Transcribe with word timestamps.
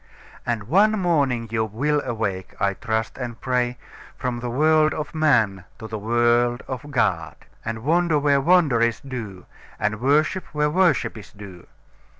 And 0.47 0.63
one 0.63 0.93
morning 0.93 1.47
you 1.51 1.63
will 1.63 2.01
awake, 2.03 2.55
I 2.59 2.73
trust 2.73 3.19
and 3.19 3.39
pray, 3.39 3.77
from 4.17 4.39
the 4.39 4.49
world 4.49 4.95
of 4.95 5.13
man 5.13 5.65
to 5.77 5.87
the 5.87 5.99
world 5.99 6.63
of 6.67 6.89
God, 6.89 7.35
and 7.63 7.83
wonder 7.83 8.17
where 8.17 8.41
wonder 8.41 8.81
is 8.81 8.99
due, 8.99 9.45
and 9.79 10.01
worship 10.01 10.45
where 10.53 10.71
worship 10.71 11.19
is 11.19 11.31
due. 11.31 11.67